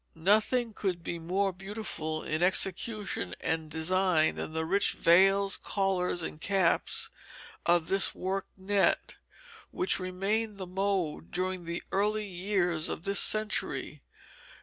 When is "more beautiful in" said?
1.19-2.41